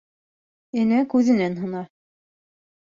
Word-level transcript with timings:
Энә 0.85 1.03
күҙенән 1.13 1.61
һына 1.63 1.87